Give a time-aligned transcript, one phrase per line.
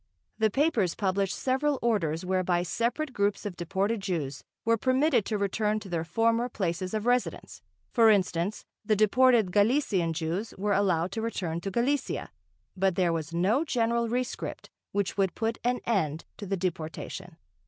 [0.39, 5.79] The papers published several orders whereby separate groups of deported Jews were permitted to return
[5.79, 11.21] to their former places of residence, for instance, the deported Galician Jews were allowed to
[11.21, 12.31] return to Galicia,
[12.75, 17.37] but there was no general rescript which would put an end to the deportation....